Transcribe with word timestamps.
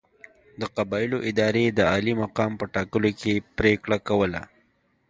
د 0.59 0.61
قبایلو 0.75 1.17
ادارې 1.29 1.65
د 1.69 1.79
عالي 1.91 2.13
مقام 2.23 2.51
په 2.59 2.65
ټاکلو 2.73 3.09
کې 3.19 3.33
پرېکړه 3.57 3.97
کوله. 4.07 4.41